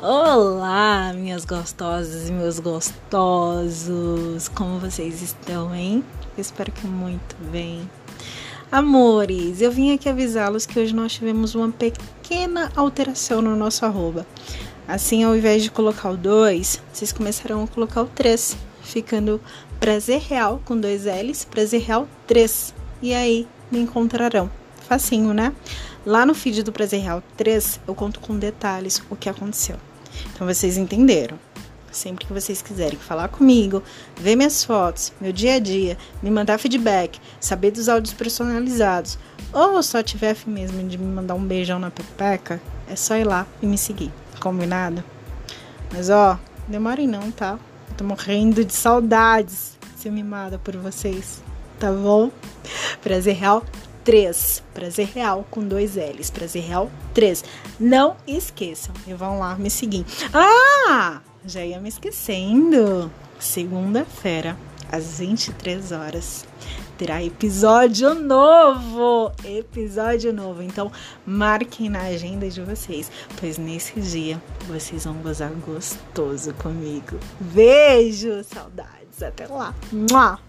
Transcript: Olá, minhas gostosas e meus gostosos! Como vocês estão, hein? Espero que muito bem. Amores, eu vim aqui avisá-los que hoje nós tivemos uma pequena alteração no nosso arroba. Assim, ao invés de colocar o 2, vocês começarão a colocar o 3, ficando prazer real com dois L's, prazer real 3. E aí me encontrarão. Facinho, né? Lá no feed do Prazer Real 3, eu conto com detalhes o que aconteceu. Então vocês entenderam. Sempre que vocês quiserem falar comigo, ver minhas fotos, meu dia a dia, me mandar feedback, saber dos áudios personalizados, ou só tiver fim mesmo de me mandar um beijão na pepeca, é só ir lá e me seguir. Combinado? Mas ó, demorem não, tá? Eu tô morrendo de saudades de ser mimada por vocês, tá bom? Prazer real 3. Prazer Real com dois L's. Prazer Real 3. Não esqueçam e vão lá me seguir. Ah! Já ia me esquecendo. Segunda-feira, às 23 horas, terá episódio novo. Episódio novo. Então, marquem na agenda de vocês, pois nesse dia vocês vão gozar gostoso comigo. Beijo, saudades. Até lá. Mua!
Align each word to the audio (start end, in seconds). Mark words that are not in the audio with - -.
Olá, 0.00 1.12
minhas 1.12 1.44
gostosas 1.44 2.28
e 2.28 2.32
meus 2.32 2.60
gostosos! 2.60 4.46
Como 4.54 4.78
vocês 4.78 5.20
estão, 5.20 5.74
hein? 5.74 6.04
Espero 6.36 6.70
que 6.70 6.86
muito 6.86 7.34
bem. 7.50 7.90
Amores, 8.70 9.60
eu 9.60 9.72
vim 9.72 9.92
aqui 9.92 10.08
avisá-los 10.08 10.66
que 10.66 10.78
hoje 10.78 10.94
nós 10.94 11.14
tivemos 11.14 11.56
uma 11.56 11.68
pequena 11.72 12.70
alteração 12.76 13.42
no 13.42 13.56
nosso 13.56 13.84
arroba. 13.84 14.24
Assim, 14.86 15.24
ao 15.24 15.36
invés 15.36 15.64
de 15.64 15.70
colocar 15.72 16.10
o 16.10 16.16
2, 16.16 16.80
vocês 16.92 17.12
começarão 17.12 17.64
a 17.64 17.66
colocar 17.66 18.02
o 18.02 18.06
3, 18.06 18.56
ficando 18.82 19.40
prazer 19.80 20.20
real 20.20 20.62
com 20.64 20.78
dois 20.78 21.06
L's, 21.06 21.44
prazer 21.44 21.80
real 21.80 22.06
3. 22.28 22.72
E 23.02 23.12
aí 23.12 23.48
me 23.68 23.80
encontrarão. 23.80 24.48
Facinho, 24.88 25.34
né? 25.34 25.52
Lá 26.06 26.24
no 26.24 26.34
feed 26.34 26.62
do 26.62 26.72
Prazer 26.72 27.02
Real 27.02 27.22
3, 27.36 27.80
eu 27.86 27.94
conto 27.94 28.20
com 28.20 28.38
detalhes 28.38 29.02
o 29.10 29.16
que 29.16 29.28
aconteceu. 29.28 29.76
Então 30.32 30.46
vocês 30.46 30.78
entenderam. 30.78 31.38
Sempre 31.92 32.24
que 32.24 32.32
vocês 32.32 32.62
quiserem 32.62 32.98
falar 32.98 33.28
comigo, 33.28 33.82
ver 34.16 34.34
minhas 34.34 34.64
fotos, 34.64 35.12
meu 35.20 35.30
dia 35.30 35.54
a 35.54 35.58
dia, 35.58 35.98
me 36.22 36.30
mandar 36.30 36.56
feedback, 36.58 37.20
saber 37.38 37.70
dos 37.70 37.88
áudios 37.88 38.14
personalizados, 38.14 39.18
ou 39.52 39.82
só 39.82 40.02
tiver 40.02 40.34
fim 40.34 40.50
mesmo 40.50 40.86
de 40.88 40.96
me 40.96 41.06
mandar 41.06 41.34
um 41.34 41.44
beijão 41.44 41.78
na 41.78 41.90
pepeca, 41.90 42.60
é 42.88 42.96
só 42.96 43.14
ir 43.16 43.24
lá 43.24 43.46
e 43.60 43.66
me 43.66 43.76
seguir. 43.76 44.12
Combinado? 44.40 45.04
Mas 45.92 46.08
ó, 46.08 46.38
demorem 46.66 47.06
não, 47.06 47.30
tá? 47.30 47.58
Eu 47.90 47.96
tô 47.96 48.04
morrendo 48.04 48.64
de 48.64 48.72
saudades 48.72 49.76
de 49.94 50.02
ser 50.02 50.10
mimada 50.10 50.58
por 50.58 50.76
vocês, 50.76 51.42
tá 51.78 51.92
bom? 51.92 52.30
Prazer 53.02 53.34
real 53.34 53.64
3. 54.08 54.62
Prazer 54.72 55.06
Real 55.14 55.46
com 55.50 55.62
dois 55.62 55.96
L's. 55.96 56.30
Prazer 56.30 56.62
Real 56.62 56.90
3. 57.12 57.44
Não 57.78 58.16
esqueçam 58.26 58.94
e 59.06 59.12
vão 59.12 59.38
lá 59.38 59.54
me 59.56 59.68
seguir. 59.68 60.06
Ah! 60.32 61.20
Já 61.44 61.62
ia 61.62 61.78
me 61.78 61.90
esquecendo. 61.90 63.12
Segunda-feira, 63.38 64.56
às 64.90 65.18
23 65.18 65.92
horas, 65.92 66.46
terá 66.96 67.22
episódio 67.22 68.14
novo. 68.14 69.30
Episódio 69.44 70.32
novo. 70.32 70.62
Então, 70.62 70.90
marquem 71.26 71.90
na 71.90 72.04
agenda 72.04 72.48
de 72.48 72.62
vocês, 72.62 73.12
pois 73.38 73.58
nesse 73.58 74.00
dia 74.00 74.42
vocês 74.66 75.04
vão 75.04 75.16
gozar 75.16 75.52
gostoso 75.66 76.54
comigo. 76.54 77.20
Beijo, 77.38 78.42
saudades. 78.42 79.22
Até 79.22 79.46
lá. 79.46 79.74
Mua! 79.92 80.47